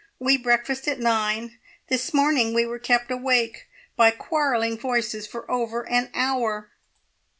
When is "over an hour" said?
5.51-6.71